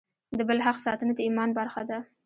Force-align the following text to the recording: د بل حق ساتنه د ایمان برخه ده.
د 0.37 0.39
بل 0.49 0.59
حق 0.65 0.77
ساتنه 0.85 1.13
د 1.15 1.19
ایمان 1.27 1.49
برخه 1.59 1.81
ده. 1.89 1.99